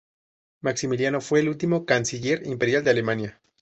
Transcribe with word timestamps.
Maximiliano 0.61 1.21
fue 1.21 1.41
el 1.41 1.49
último 1.49 1.85
Canciller 1.85 2.41
Imperial 2.47 2.83
de 2.83 2.89
Alemania. 2.89 3.39